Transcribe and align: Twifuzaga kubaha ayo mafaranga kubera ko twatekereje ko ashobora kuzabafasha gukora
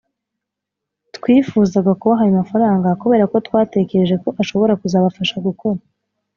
Twifuzaga 1.15 1.91
kubaha 1.99 2.21
ayo 2.25 2.33
mafaranga 2.39 2.99
kubera 3.01 3.23
ko 3.31 3.37
twatekereje 3.47 4.15
ko 4.23 4.29
ashobora 4.41 4.77
kuzabafasha 4.81 5.35
gukora 5.47 5.79